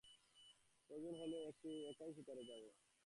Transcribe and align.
প্রয়োজন 0.89 1.13
হলে 1.21 1.37
একাই 1.89 2.11
শিকারে 2.15 2.43
যাবো। 2.49 2.67